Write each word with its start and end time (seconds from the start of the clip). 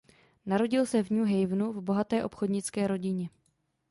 Narodil 0.45 0.85
se 0.85 1.03
v 1.03 1.09
New 1.09 1.25
Havenu 1.25 1.73
v 1.73 1.81
bohaté 1.81 2.23
obchodnické 2.25 2.87
rodině. 2.87 3.29